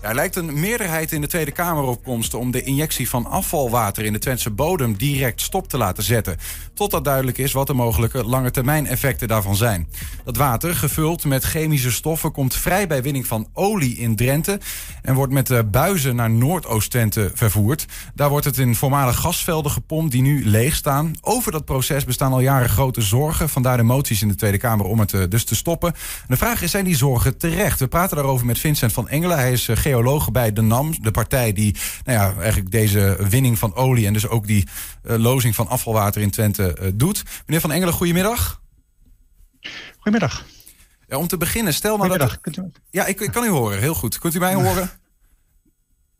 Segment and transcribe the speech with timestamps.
[0.00, 4.12] er lijkt een meerderheid in de Tweede Kamer opkomst om de injectie van afvalwater in
[4.12, 6.36] de Twentse bodem direct stop te laten zetten.
[6.74, 9.88] Totdat duidelijk is wat de mogelijke lange termijn effecten daarvan zijn.
[10.24, 14.60] Dat water, gevuld met chemische stoffen, komt vrij bij winning van olie in Drenthe
[15.02, 17.86] en wordt met buizen naar Noordoost-Twente vervoerd.
[18.14, 21.12] Daar wordt het in voormalige gasvelden gepompt die nu leeg staan.
[21.20, 23.48] Over dat proces bestaan al jaren grote zorgen.
[23.48, 25.94] Vandaar de moties in de Tweede Kamer om het eh, dus te stoppen.
[26.28, 27.78] de vraag is, zijn die zorgen terecht?
[27.78, 29.38] We praten daarover met Vincent van Engelen.
[29.38, 33.58] Hij is eh, geoloog bij de NAM, de partij die nou ja, eigenlijk deze winning
[33.58, 34.66] van olie en dus ook die
[35.04, 37.22] uh, lozing van afvalwater in Twente uh, doet.
[37.46, 38.62] Meneer van Engelen, goedemiddag.
[39.96, 40.44] Goedemiddag.
[41.08, 42.40] Ja, om te beginnen, stel nou dat...
[42.40, 42.62] Kunt u...
[42.90, 44.18] Ja, ik, ik, kan u horen, heel goed.
[44.18, 44.90] Kunt u mij horen?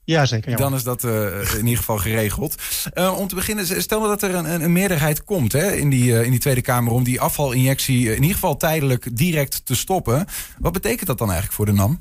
[0.04, 0.56] Ja, zeker.
[0.56, 2.62] Dan is dat uh, in ieder geval geregeld.
[2.94, 6.24] Uh, om te beginnen, stel dat er een, een meerderheid komt hè, in, die, uh,
[6.24, 10.26] in die Tweede Kamer om die afvalinjectie in ieder geval tijdelijk direct te stoppen.
[10.58, 12.00] Wat betekent dat dan eigenlijk voor de NAM?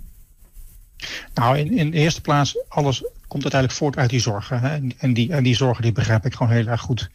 [1.34, 4.60] Nou, in, in de eerste plaats, alles komt uiteindelijk voort uit die zorgen.
[4.60, 4.80] Hè?
[4.98, 7.10] En, die, en die zorgen die begrijp ik gewoon heel erg goed.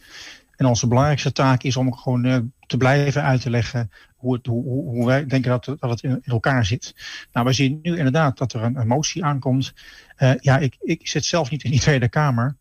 [0.55, 4.45] En onze belangrijkste taak is om gewoon uh, te blijven uit te leggen hoe, het,
[4.45, 6.95] hoe, hoe wij denken dat, dat het in, elkaar zit.
[7.31, 9.73] Nou, we zien nu inderdaad dat er een, motie aankomt.
[10.17, 12.55] Uh, ja, ik, ik zit zelf niet in die Tweede Kamer.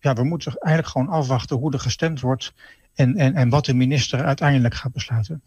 [0.00, 2.52] Ja, we moeten eigenlijk gewoon afwachten hoe er gestemd wordt
[2.94, 5.42] en, en, en wat de minister uiteindelijk gaat besluiten.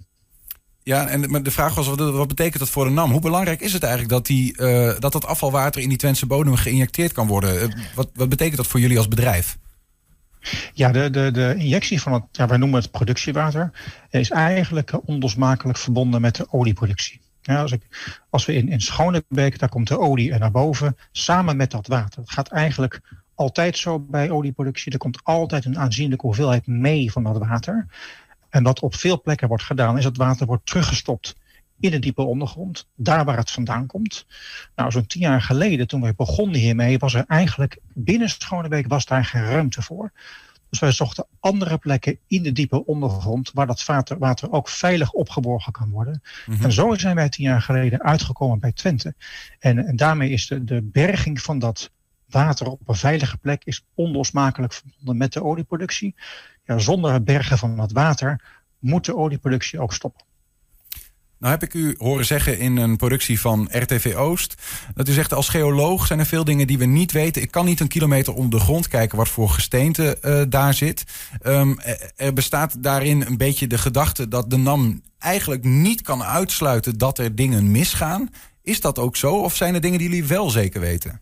[0.86, 3.12] Ja, en de vraag was, wat, wat betekent dat voor de NAM?
[3.12, 6.56] Hoe belangrijk is het eigenlijk dat, die, uh, dat dat afvalwater in die Twentse bodem
[6.56, 7.56] geïnjecteerd kan worden?
[7.56, 9.58] Uh, wat, wat betekent dat voor jullie als bedrijf?
[10.74, 13.72] Ja, de, de, de injectie van het, ja, wij noemen het productiewater,
[14.10, 17.22] is eigenlijk onlosmakelijk verbonden met de olieproductie.
[17.42, 17.82] Ja, als, ik,
[18.30, 21.88] als we in, in Schonebeek, daar komt de olie er naar boven, samen met dat
[21.88, 22.20] water.
[22.20, 23.02] Het gaat eigenlijk
[23.36, 24.92] altijd zo bij olieproductie.
[24.92, 27.88] Er komt altijd een aanzienlijke hoeveelheid mee van dat water.
[28.56, 31.36] En wat op veel plekken wordt gedaan, is dat water wordt teruggestopt
[31.80, 34.26] in de diepe ondergrond, daar waar het vandaan komt.
[34.76, 39.06] Nou, zo'n tien jaar geleden, toen wij begonnen hiermee, was er eigenlijk binnen Schonebeek was
[39.06, 40.12] daar geen ruimte voor.
[40.70, 45.12] Dus wij zochten andere plekken in de diepe ondergrond waar dat water, water ook veilig
[45.12, 46.22] opgeborgen kan worden.
[46.46, 46.64] Mm -hmm.
[46.64, 49.14] En zo zijn wij tien jaar geleden uitgekomen bij Twente.
[49.60, 51.92] En, en daarmee is de, de berging van dat
[52.36, 56.16] water op een veilige plek is onlosmakelijk verbonden met de olieproductie.
[56.66, 58.42] Ja, zonder het bergen van dat water
[58.80, 60.26] moet de olieproductie ook stoppen.
[61.38, 64.56] Nou heb ik u horen zeggen in een productie van RTV Oost...
[64.94, 67.42] dat u zegt als geoloog zijn er veel dingen die we niet weten.
[67.42, 71.04] Ik kan niet een kilometer onder de grond kijken wat voor gesteente uh, daar zit.
[71.46, 71.78] Um,
[72.16, 76.98] er bestaat daarin een beetje de gedachte dat de NAM eigenlijk niet kan uitsluiten...
[76.98, 78.30] dat er dingen misgaan.
[78.62, 81.22] Is dat ook zo of zijn er dingen die jullie wel zeker weten?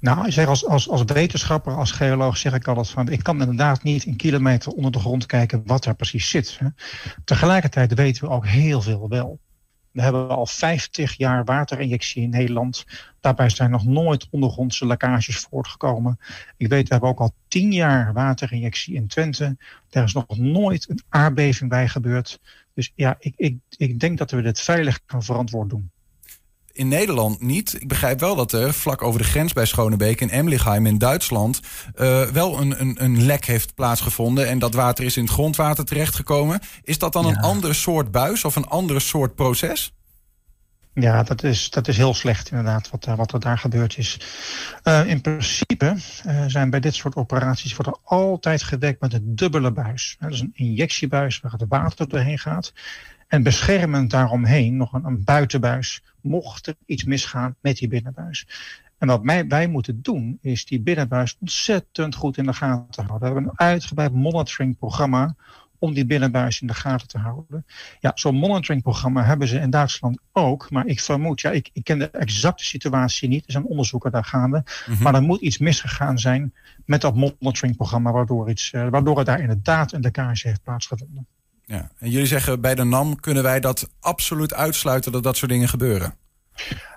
[0.00, 3.08] Nou, ik zeg als, als, als wetenschapper, als geoloog zeg ik altijd van...
[3.08, 6.58] ik kan inderdaad niet een kilometer onder de grond kijken wat daar precies zit.
[6.58, 6.66] Hè.
[7.24, 9.38] Tegelijkertijd weten we ook heel veel wel.
[9.90, 12.84] We hebben al 50 jaar waterinjectie in Nederland.
[13.20, 16.18] Daarbij zijn nog nooit ondergrondse lekkages voortgekomen.
[16.56, 19.56] Ik weet, we hebben ook al 10 jaar waterinjectie in Twente.
[19.88, 22.40] Daar is nog nooit een aardbeving bij gebeurd.
[22.74, 25.90] Dus ja, ik, ik, ik denk dat we dit veilig kan verantwoord doen
[26.80, 27.74] in Nederland niet.
[27.80, 31.60] Ik begrijp wel dat er vlak over de grens bij Schonebeek in Emlichheim in Duitsland
[31.94, 35.84] uh, wel een, een, een lek heeft plaatsgevonden en dat water is in het grondwater
[35.84, 36.60] terechtgekomen.
[36.82, 37.30] Is dat dan ja.
[37.30, 39.92] een ander soort buis of een ander soort proces?
[40.94, 44.20] Ja, dat is, dat is heel slecht inderdaad, wat, wat er daar gebeurd is.
[44.84, 49.36] Uh, in principe uh, zijn bij dit soort operaties wordt er altijd gewerkt met een
[49.36, 50.16] dubbele buis.
[50.18, 52.72] Dat is een injectiebuis waar het water doorheen gaat.
[53.30, 58.46] En beschermend daaromheen nog een, een buitenbuis, mocht er iets misgaan met die binnenbuis.
[58.98, 63.18] En wat wij, wij moeten doen, is die binnenbuis ontzettend goed in de gaten houden.
[63.18, 65.34] We hebben een uitgebreid monitoringprogramma
[65.78, 67.66] om die binnenbuis in de gaten te houden.
[68.00, 70.70] Ja, zo'n monitoringprogramma hebben ze in Duitsland ook.
[70.70, 73.46] Maar ik vermoed, ja, ik, ik ken de exacte situatie niet.
[73.46, 74.56] Er zijn onderzoeken daar gaande.
[74.56, 75.02] Mm -hmm.
[75.02, 76.54] Maar er moet iets misgegaan zijn
[76.84, 78.12] met dat monitoringprogramma...
[78.12, 81.26] waardoor, iets, uh, waardoor er daar inderdaad een lekkage heeft plaatsgevonden.
[81.70, 81.90] Ja.
[81.98, 85.68] En jullie zeggen bij de NAM kunnen wij dat absoluut uitsluiten dat dat soort dingen
[85.68, 86.14] gebeuren?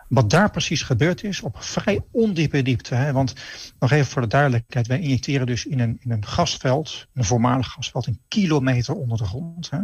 [0.10, 2.96] Wat daar precies gebeurd is, op vrij ondiepe diepte.
[2.96, 3.12] Hè?
[3.12, 3.34] Want
[3.80, 7.68] nog even voor de duidelijkheid, wij injecteren dus in een, in een gasveld, een voormalig
[7.68, 9.70] gasveld, een kilometer onder de grond.
[9.70, 9.80] Hè?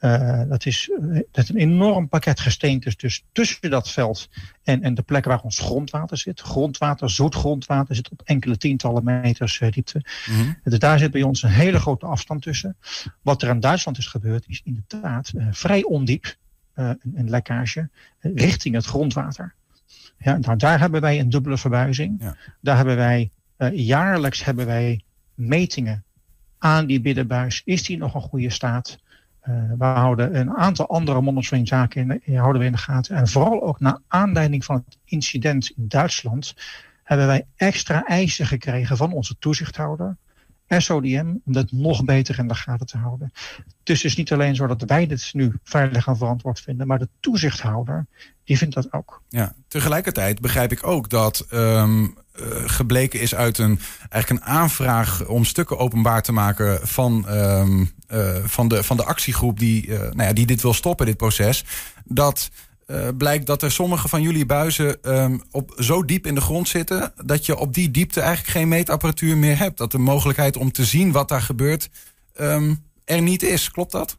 [0.00, 4.28] Uh, dat, is, dat is een enorm pakket gesteentes dus tussen dat veld
[4.62, 6.40] en, en de plek waar ons grondwater zit.
[6.40, 10.04] Grondwater, zoet grondwater zit op enkele tientallen meters uh, diepte.
[10.26, 10.56] Mm -hmm.
[10.64, 12.76] Dus daar zit bij ons een hele grote afstand tussen.
[13.22, 16.36] Wat er in Duitsland is gebeurd is inderdaad uh, vrij ondiep
[16.74, 17.88] een, een, lekkage
[18.20, 19.54] richting het grondwater.
[20.18, 22.16] Ja, nou, daar hebben wij een dubbele verbuizing.
[22.22, 22.36] Ja.
[22.60, 23.30] Daar hebben wij
[23.72, 25.00] jaarlijks hebben wij
[25.34, 26.04] metingen
[26.58, 27.62] aan die binnenbuis.
[27.64, 28.98] Is die nog een goede staat?
[29.78, 33.16] We houden een aantal andere monitoringzaken in, in, houden we in de gaten.
[33.16, 36.54] En vooral ook naar aanleiding van het incident in Duitsland
[37.02, 40.16] hebben wij extra eisen gekregen van onze toezichthouder.
[40.68, 43.32] SODM, om dat nog beter in de gaten te houden.
[43.82, 46.98] Dus het is niet alleen zo dat wij dit nu veilig en verantwoord vinden, maar
[46.98, 48.06] de toezichthouder,
[48.44, 49.22] die vindt dat ook.
[49.28, 52.14] Ja, tegelijkertijd begrijp ik ook dat um,
[52.66, 58.44] gebleken is uit een, eigenlijk een aanvraag om stukken openbaar te maken van, um, uh,
[58.44, 61.64] van, de, van de actiegroep die, uh, nou ja, die dit wil stoppen, dit proces.
[62.04, 62.50] Dat
[62.86, 66.68] uh, blijkt dat er sommige van jullie buizen um, op, zo diep in de grond
[66.68, 69.78] zitten dat je op die diepte eigenlijk geen meetapparatuur meer hebt.
[69.78, 71.90] Dat de mogelijkheid om te zien wat daar gebeurt
[72.40, 73.70] um, er niet is.
[73.70, 74.18] Klopt dat?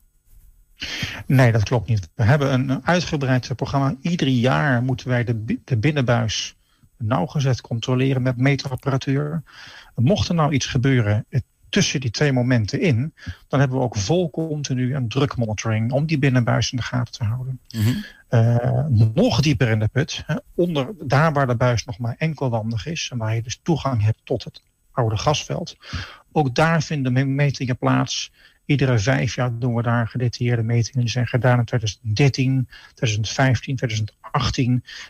[1.26, 2.10] Nee, dat klopt niet.
[2.16, 3.96] We hebben een uitgebreid programma.
[4.02, 6.56] Ieder jaar moeten wij de, de binnenbuis
[6.98, 9.44] nauwgezet controleren met meetapparatuur.
[9.96, 11.26] Mocht er nou iets gebeuren,
[11.70, 13.14] tussen die twee momenten in,
[13.48, 17.24] dan hebben we ook vol continu een drukmonitoring om die binnenbuis in de gaten te
[17.24, 17.60] houden.
[17.76, 19.12] Mm -hmm.
[19.14, 20.26] nog dieper in de put,
[20.56, 24.20] onder, daar waar de buis nog maar enkelwandig is en waar je dus toegang hebt
[24.24, 24.62] tot het
[24.92, 25.78] oude gasveld.
[26.32, 28.32] Ook daar vinden metingen plaats.
[28.66, 31.02] Iedere vijf jaar doen we daar gedetailleerde metingen.
[31.02, 34.16] Die zijn gedaan in 2013, 2015, 2018.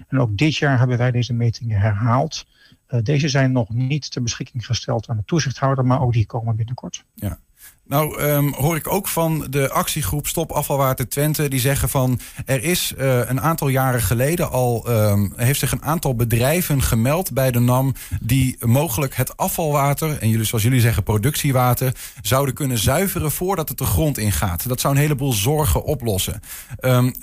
[0.08, 2.46] En ook dit jaar hebben wij deze metingen herhaald.
[2.90, 6.56] Uh, deze zijn nog niet ter beschikking gesteld aan de toezichthouder, maar ook die komen
[6.56, 7.04] binnenkort.
[7.14, 7.40] Ja.
[7.88, 11.48] Nou, um, hoor ik ook van de actiegroep Stop Afvalwater Twente.
[11.48, 15.84] Die zeggen van er is uh, een aantal jaren geleden al um, heeft zich een
[15.84, 17.96] aantal bedrijven gemeld bij de NAM.
[18.22, 23.78] die mogelijk het afvalwater, en jullie, zoals jullie zeggen, productiewater, zouden kunnen zuiveren voordat het
[23.78, 24.68] de grond ingaat.
[24.68, 26.40] Dat zou een heleboel zorgen oplossen.
[26.82, 27.14] Um,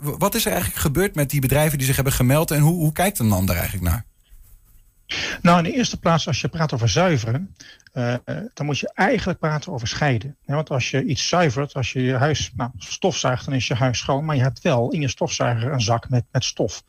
[0.00, 2.92] wat is er eigenlijk gebeurd met die bedrijven die zich hebben gemeld en hoe, hoe
[2.92, 4.04] kijkt de NAM daar eigenlijk naar?
[5.42, 7.54] Nou, in de eerste plaats, als je praat over zuiveren,
[7.94, 8.14] uh,
[8.54, 10.36] dan moet je eigenlijk praten over scheiden.
[10.44, 13.98] Want als je iets zuivert, als je je huis nou, stofzuigt, dan is je huis
[13.98, 16.82] schoon, maar je hebt wel in je stofzuiger een zak met, met stof.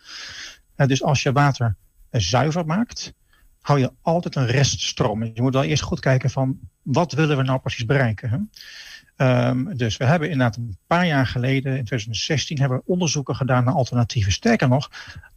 [0.76, 1.76] Dus als je water
[2.12, 3.14] zuiver maakt,
[3.62, 5.24] hou je altijd een reststroom.
[5.24, 8.30] Je moet wel eerst goed kijken van wat willen we nou precies bereiken.
[8.30, 8.38] Hè?
[9.18, 13.64] Um, dus we hebben inderdaad een paar jaar geleden, in 2016, hebben we onderzoeken gedaan
[13.64, 14.32] naar alternatieven.
[14.32, 14.92] Sterker nog,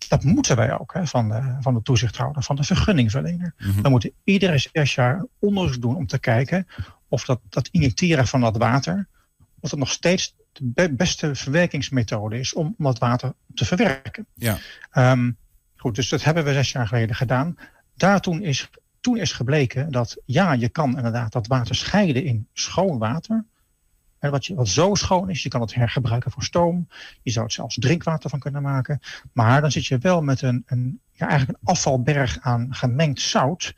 [0.09, 3.55] dat moeten wij ook hè, van, de, van de toezichthouder, van de vergunningverlener.
[3.59, 3.83] Mm-hmm.
[3.83, 6.67] We moeten iedere zes jaar onderzoek doen om te kijken
[7.09, 9.09] of dat, dat injecteren van dat water,
[9.61, 14.27] of dat nog steeds de beste verwerkingsmethode is om dat water te verwerken.
[14.35, 14.59] Ja.
[14.95, 15.37] Um,
[15.77, 17.57] goed, dus dat hebben we zes jaar geleden gedaan.
[17.95, 18.71] Daar toen is,
[19.01, 23.45] toen is gebleken dat ja, je kan inderdaad dat water scheiden in schoon water.
[24.21, 26.89] Wat, je, wat zo schoon is, je kan het hergebruiken voor stoom.
[27.23, 29.01] Je zou het zelfs drinkwater van kunnen maken.
[29.33, 33.75] Maar dan zit je wel met een, een, ja, eigenlijk een afvalberg aan gemengd zout.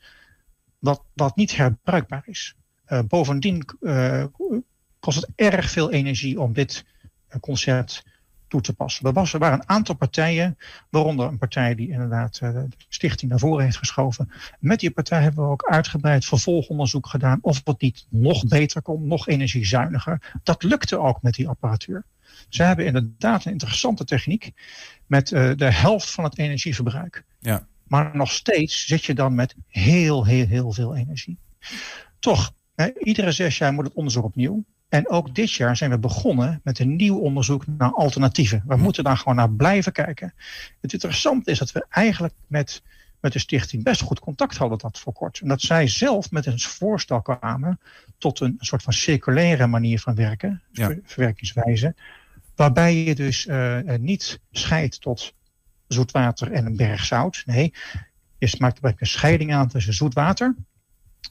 [0.79, 2.55] Wat, wat niet herbruikbaar is.
[2.87, 4.23] Uh, bovendien uh,
[4.99, 6.85] kost het erg veel energie om dit
[7.29, 8.03] uh, concept
[8.49, 9.05] toe te passen.
[9.05, 10.57] Er, was, er waren een aantal partijen,
[10.89, 14.31] waaronder een partij die inderdaad uh, de stichting naar voren heeft geschoven.
[14.59, 19.07] Met die partij hebben we ook uitgebreid vervolgonderzoek gedaan of het niet nog beter kon,
[19.07, 20.39] nog energiezuiniger.
[20.43, 22.03] Dat lukte ook met die apparatuur.
[22.49, 24.51] Ze hebben inderdaad een interessante techniek
[25.05, 27.23] met uh, de helft van het energieverbruik.
[27.39, 27.67] Ja.
[27.87, 31.37] Maar nog steeds zit je dan met heel, heel, heel veel energie.
[32.19, 34.63] Toch, hè, iedere zes jaar moet het onderzoek opnieuw.
[34.89, 38.63] En ook dit jaar zijn we begonnen met een nieuw onderzoek naar alternatieven.
[38.67, 40.33] We moeten daar gewoon naar blijven kijken.
[40.81, 42.81] Het interessante is dat we eigenlijk met,
[43.19, 45.39] met de stichting best goed contact hadden dat voor kort.
[45.39, 47.79] En dat zij zelf met een voorstel kwamen
[48.17, 50.95] tot een soort van circulaire manier van werken, ja.
[51.03, 51.95] verwerkingswijze.
[52.55, 55.33] Waarbij je dus uh, niet scheidt tot
[55.87, 57.43] zoetwater en een berg zout.
[57.45, 57.73] Nee,
[58.37, 60.55] je maakt een scheiding aan tussen zoetwater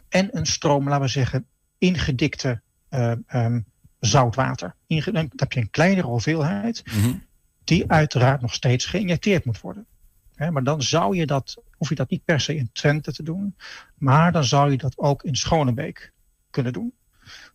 [0.08, 1.46] en een stroom, laten we zeggen,
[1.78, 3.64] ingedikte uh, um,
[4.00, 4.74] zoutwater.
[4.86, 7.22] Dan heb je een kleinere hoeveelheid, mm -hmm.
[7.64, 9.86] die uiteraard nog steeds geïnjecteerd moet worden.
[10.34, 13.22] He, maar dan zou je dat, hoef je dat niet per se in Twente te
[13.22, 13.56] doen,
[13.94, 16.12] maar dan zou je dat ook in Schonebeek
[16.50, 16.92] kunnen doen.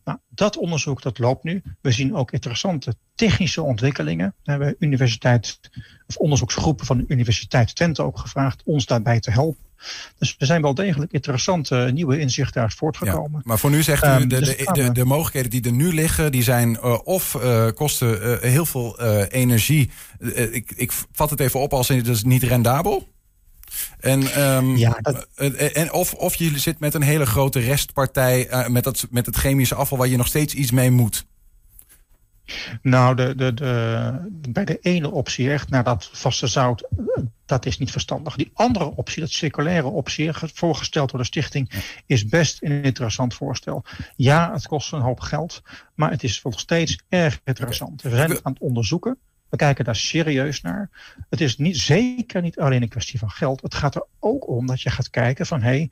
[0.03, 1.63] Nou, dat onderzoek dat loopt nu.
[1.81, 4.33] We zien ook interessante technische ontwikkelingen.
[4.43, 5.59] We hebben universiteit,
[6.07, 9.62] of onderzoeksgroepen van de Universiteit Twente ook gevraagd ons daarbij te helpen.
[10.17, 13.31] Dus er zijn wel degelijk interessante nieuwe inzichten uit voortgekomen.
[13.33, 15.71] Ja, maar voor nu zegt u, um, de, dus de, de, de, mogelijkheden die er
[15.71, 19.91] nu liggen, die zijn uh, of uh, kosten uh, heel veel energie.
[20.51, 23.11] ik, ik vat het even op als het is niet rendabel.
[23.99, 25.27] En, um, ja, dat...
[25.73, 29.75] en of, of je zit met een hele grote restpartij met, dat, met het chemische
[29.75, 31.25] afval waar je nog steeds iets mee moet.
[32.81, 36.87] Nou, de, de, de, bij de ene optie echt naar dat vaste zout,
[37.53, 38.35] dat is niet verstandig.
[38.35, 41.69] Die andere optie, dat circulaire optie, voorgesteld door de stichting,
[42.05, 43.83] is best een interessant voorstel.
[44.15, 45.61] Ja, het kost een hoop geld,
[45.95, 48.01] maar het is nog steeds erg interessant.
[48.01, 49.17] We zijn het aan het onderzoeken.
[49.49, 50.89] We kijken daar serieus naar.
[51.29, 53.61] Het is niet, zeker niet alleen een kwestie van geld.
[53.61, 55.61] Het gaat er ook om dat je gaat kijken van...
[55.61, 55.91] Hey,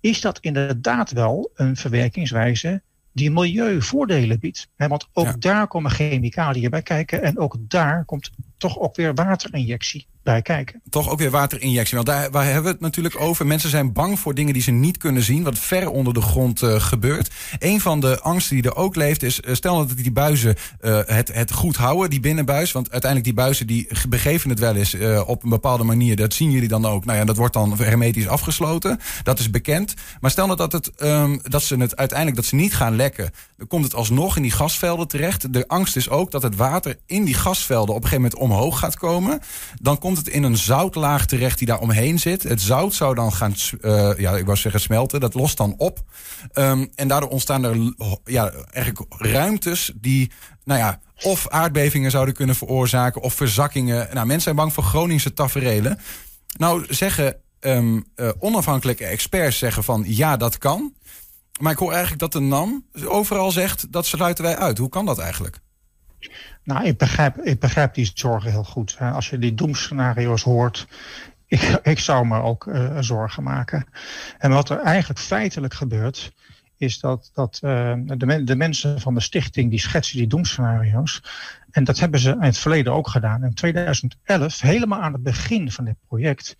[0.00, 4.68] is dat inderdaad wel een verwerkingswijze die milieuvoordelen biedt?
[4.76, 7.22] want ook daar komen chemicaliën bij kijken.
[7.22, 10.80] En ook daar komt toch ook weer waterinjectie bij kijken.
[10.90, 11.94] Toch ook weer waterinjectie.
[11.94, 13.46] Want daar, waar hebben we het natuurlijk over?
[13.46, 16.62] Mensen zijn bang voor dingen die ze niet kunnen zien, wat ver onder de grond
[16.62, 17.30] uh, gebeurt.
[17.58, 20.98] Een van de angsten die er ook leeft is, uh, stel dat die buizen uh,
[21.06, 22.72] het, het goed houden, die binnenbuis.
[22.72, 26.16] Want uiteindelijk die buizen die begeven het wel eens op een bepaalde manier.
[26.16, 27.04] Dat zien jullie dan ook.
[27.04, 29.00] Nou ja, dat wordt dan hermetisch afgesloten.
[29.22, 29.94] Dat is bekend.
[30.20, 33.30] Maar stel dat, het, um, dat ze het uiteindelijk dat ze niet gaan lekken.
[33.56, 35.52] Dan komt het alsnog in die gasvelden terecht.
[35.52, 38.78] De angst is ook dat het water in die gasvelden op een gegeven moment omhoog
[38.78, 39.40] gaat komen.
[39.80, 42.42] Dan komt komt het in een zoutlaag terecht die daar omheen zit.
[42.42, 45.20] Het zout zou dan gaan, uh, ja, ik wou zeggen smelten.
[45.20, 46.02] Dat lost dan op.
[46.54, 50.30] Um, en daardoor ontstaan er ja, eigenlijk ruimtes die,
[50.64, 54.08] nou ja, of aardbevingen zouden kunnen veroorzaken of verzakkingen.
[54.12, 55.98] Nou, mensen zijn bang voor Groningse taferelen.
[56.58, 60.94] Nou, zeggen um, uh, onafhankelijke experts zeggen van ja, dat kan.
[61.60, 64.78] Maar ik hoor eigenlijk dat de NAM overal zegt dat sluiten wij uit.
[64.78, 65.60] Hoe kan dat eigenlijk?
[66.64, 68.96] Nou, ik begrijp, ik begrijp die zorgen heel goed.
[68.98, 70.86] Als je die doemscenario's hoort,
[71.46, 73.86] ik, ik zou me ook uh, zorgen maken.
[74.38, 76.32] En wat er eigenlijk feitelijk gebeurt,
[76.76, 81.22] is dat, dat uh, de, de, mensen van de stichting die schetsen die doemscenario's.
[81.70, 83.44] En dat hebben ze in het verleden ook gedaan.
[83.44, 86.56] In 2011, helemaal aan het begin van dit project,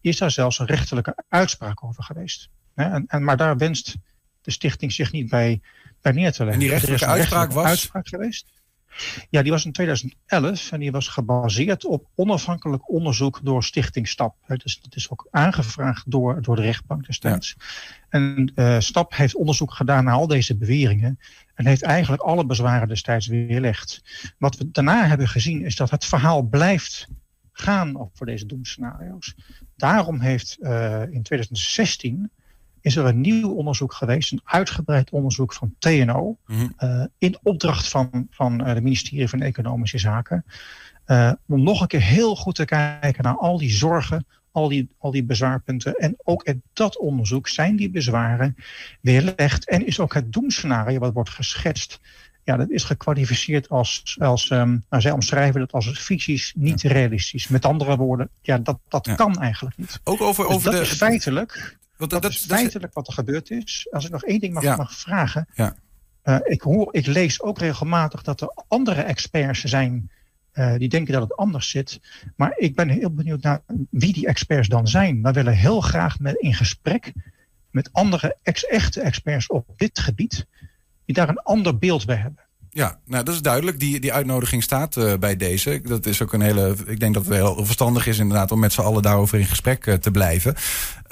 [0.00, 2.48] is daar zelfs een rechterlijke uitspraak over geweest.
[2.74, 3.96] En, en, maar daar wenst
[4.40, 5.60] de stichting zich niet bij,
[6.00, 6.52] bij neer te leggen.
[6.52, 7.64] En die rechterlijke uitspraak was?
[7.64, 8.46] Uitspraak geweest.
[9.30, 14.36] Ja, die was in 2011 en die was gebaseerd op onafhankelijk onderzoek door Stichting STAP.
[14.46, 17.56] Dus dat is ook aangevraagd door, door de rechtbank destijds.
[18.08, 21.18] En uh, STAP heeft onderzoek gedaan naar al deze beweringen
[21.54, 24.02] en heeft eigenlijk alle bezwaren destijds weerlegd.
[24.38, 27.08] Wat we daarna hebben gezien is dat het verhaal blijft
[27.52, 29.34] gaan voor deze doemscenario's.
[29.76, 32.30] Daarom heeft uh, in 2016
[32.80, 36.76] is er een nieuw onderzoek geweest, een uitgebreid onderzoek van TNO, mm
[37.18, 40.44] in opdracht van, van uh, ministerie van Economische Zaken.
[41.06, 44.88] Uh, om nog een keer heel goed te kijken naar al die zorgen, al die,
[44.98, 45.94] al die bezwaarpunten.
[45.94, 48.56] En ook in dat onderzoek zijn die bezwaren
[49.00, 49.68] weerlegd.
[49.68, 52.00] En is ook het doemscenario wat wordt geschetst.
[52.44, 57.48] Ja, dat is gekwalificeerd als, als um, nou, zij omschrijven dat als ficties niet realistisch.
[57.48, 60.00] Met andere woorden, ja, dat, dat kan eigenlijk niet.
[60.04, 60.86] Ook over, dus over dat de.
[60.86, 63.86] Is feitelijk want dat, dat, is feitelijk wat er gebeurd is.
[63.90, 65.48] Als ik nog één ding mag, mag vragen.
[65.54, 65.74] Ja.
[66.24, 70.10] Uh, ik, hoor, ik lees ook regelmatig dat er andere experts zijn
[70.52, 72.00] uh, die denken dat het anders zit.
[72.36, 75.22] Maar ik ben heel benieuwd naar wie die experts dan zijn.
[75.22, 77.12] We willen heel graag met, in gesprek
[77.70, 80.46] met andere ex echte experts op dit gebied.
[81.04, 82.47] Die daar een ander beeld bij hebben.
[82.78, 83.80] Ja, nou dat is duidelijk.
[83.80, 85.80] Die, die uitnodiging staat uh, bij deze.
[85.84, 86.76] Dat is ook een hele.
[86.86, 89.86] Ik denk dat het heel verstandig is, inderdaad, om met z'n allen daarover in gesprek
[89.86, 90.54] uh, te blijven.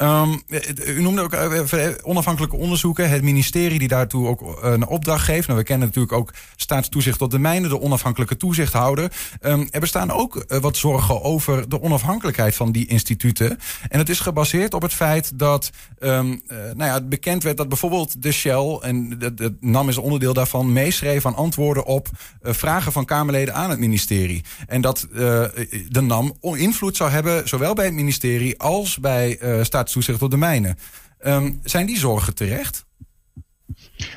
[0.00, 0.42] Um,
[0.87, 3.11] u noemde ook uh, onafhankelijke onderzoeken.
[3.11, 5.46] Het ministerie die daartoe ook een opdracht geeft.
[5.46, 9.12] Nou, we kennen natuurlijk ook staatstoezicht tot de mijnen, de onafhankelijke toezichthouder.
[9.40, 13.58] Um, er bestaan ook wat zorgen over de onafhankelijkheid van die instituten.
[13.88, 18.23] En het is gebaseerd op het feit dat um, nou ja, bekend werd dat bijvoorbeeld
[18.23, 22.09] de Shell, en de, NAM is onderdeel daarvan, meeschreef aan antwoorden op
[22.43, 24.45] uh, vragen van Kamerleden aan het ministerie.
[24.67, 25.19] En dat uh,
[25.89, 30.37] de NAM invloed zou hebben, zowel bij het ministerie als bij uh, staatstoezicht op de
[30.37, 30.79] mijnen.
[31.27, 32.85] Um, zijn die zorgen terecht?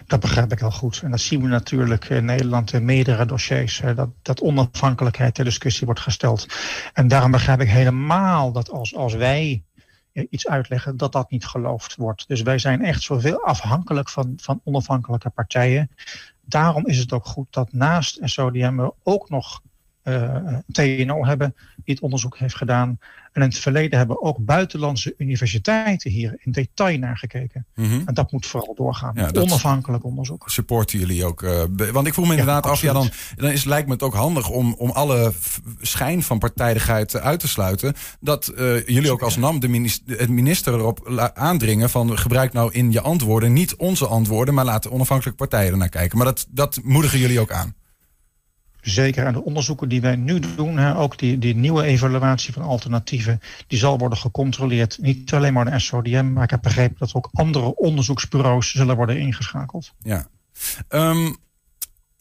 [0.06, 1.02] Dat begrijp ik heel goed.
[1.04, 3.82] En dat zien we natuurlijk in Nederland in meerdere dossiers.
[3.96, 6.48] Dat, dat onafhankelijkheid ter discussie wordt gesteld.
[6.94, 9.64] En daarom begrijp ik helemaal dat als, als wij
[10.30, 12.28] iets uitleggen, dat dat niet geloofd wordt.
[12.28, 15.90] Dus wij zijn echt zoveel afhankelijk van, van onafhankelijke partijen
[16.50, 19.62] daarom is het ook goed dat naast SODM we ook nog
[20.72, 23.00] TNO hebben die het onderzoek heeft gedaan.
[23.32, 27.66] En in het verleden hebben ook buitenlandse universiteiten hier in detail naar gekeken.
[27.76, 28.02] Mhm.
[28.06, 29.12] En dat moet vooral doorgaan.
[29.16, 30.50] Ja, Onafhankelijk onderzoek.
[30.50, 31.42] Supporten jullie ook?
[31.42, 34.14] Uh, want ik voel me inderdaad af, ja, dan, dan is, lijkt me het ook
[34.14, 35.34] handig om, om alle
[35.80, 37.94] schijn van partijdigheid uit te sluiten.
[38.20, 42.74] Dat uh, jullie ook als NAM de minister, het minister erop aandringen van gebruik nou
[42.74, 46.18] in je antwoorden niet onze antwoorden, maar laat onafhankelijke partijen ernaar kijken.
[46.18, 47.76] Maar dat, dat moedigen jullie ook aan.
[48.82, 52.64] Zeker, en de onderzoeken die wij nu doen, hè, ook die, die nieuwe evaluatie van
[52.64, 54.98] alternatieven, die zal worden gecontroleerd.
[55.02, 59.20] Niet alleen maar de SODM, maar ik heb begrepen dat ook andere onderzoeksbureaus zullen worden
[59.20, 59.94] ingeschakeld.
[60.00, 60.28] Ja.
[60.90, 61.38] Um,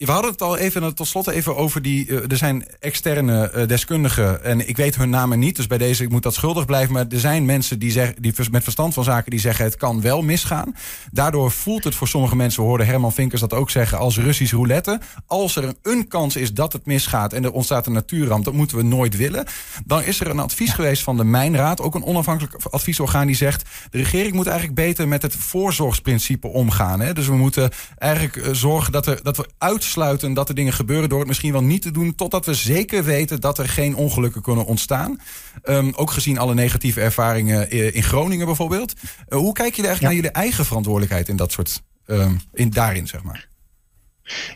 [0.05, 2.07] We hadden het al even tot slot even over die.
[2.07, 4.43] Uh, er zijn externe uh, deskundigen.
[4.43, 5.55] En ik weet hun namen niet.
[5.55, 6.93] Dus bij deze, ik moet dat schuldig blijven.
[6.93, 10.01] Maar er zijn mensen die, zeggen, die met verstand van zaken die zeggen: het kan
[10.01, 10.75] wel misgaan.
[11.11, 12.61] Daardoor voelt het voor sommige mensen.
[12.61, 13.97] We hoorden Herman Vinkers dat ook zeggen.
[13.97, 14.99] Als Russisch roulette.
[15.25, 17.33] Als er een kans is dat het misgaat.
[17.33, 18.45] en er ontstaat een natuurramp.
[18.45, 19.45] dat moeten we nooit willen.
[19.85, 21.81] Dan is er een advies geweest van de Mijnraad.
[21.81, 23.69] Ook een onafhankelijk adviesorgaan die zegt.
[23.89, 26.99] de regering moet eigenlijk beter met het voorzorgsprincipe omgaan.
[26.99, 27.13] Hè?
[27.13, 31.09] Dus we moeten eigenlijk zorgen dat, er, dat we uit uitsluiten dat er dingen gebeuren
[31.09, 34.41] door het misschien wel niet te doen, totdat we zeker weten dat er geen ongelukken
[34.41, 35.19] kunnen ontstaan.
[35.63, 38.93] Um, ook gezien alle negatieve ervaringen in Groningen bijvoorbeeld.
[39.03, 43.07] Uh, hoe kijk je eigenlijk naar jullie eigen verantwoordelijkheid in dat soort, um, in daarin
[43.07, 43.47] zeg maar?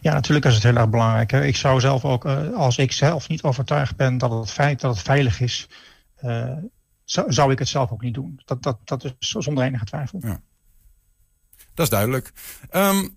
[0.02, 1.32] Ja, natuurlijk is het heel erg belangrijk.
[1.32, 1.46] Hè.
[1.46, 4.96] Ik zou zelf ook, uh, als ik zelf niet overtuigd ben dat het feit dat
[4.96, 5.70] het veilig is,
[6.24, 6.52] uh,
[7.04, 8.42] zou, zou ik het zelf ook niet doen.
[8.46, 10.20] Dat, dat, dat is zonder enige twijfel.
[10.24, 10.42] Ja.
[11.74, 12.32] Dat is duidelijk.
[12.72, 13.16] Um,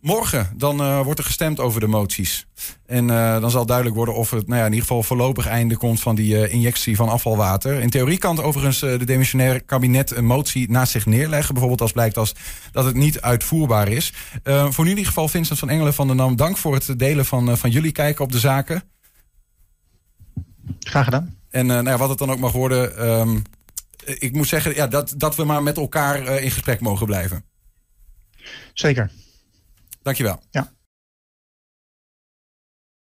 [0.00, 2.46] Morgen dan uh, wordt er gestemd over de moties.
[2.86, 5.76] En uh, dan zal duidelijk worden of het nou ja, in ieder geval voorlopig einde
[5.76, 7.80] komt van die uh, injectie van afvalwater.
[7.80, 11.48] In theorie kan het overigens de demissionair kabinet een motie naast zich neerleggen.
[11.48, 12.34] Bijvoorbeeld als blijkt als
[12.72, 14.12] dat het niet uitvoerbaar is.
[14.44, 17.26] voor nu in ieder geval Vincent van Engelen van de NAM, dank voor het delen
[17.26, 18.82] van, van jullie kijken op de zaken.
[20.78, 21.36] Graag gedaan.
[21.50, 23.08] En nou ja, wat het dan ook mag worden.
[23.10, 23.42] Um,
[24.04, 27.44] ik moet zeggen ja, dat, dat we maar met elkaar in gesprek mogen blijven.
[28.74, 29.10] Zeker.
[30.02, 30.40] Dankjewel.
[30.50, 30.68] Ja.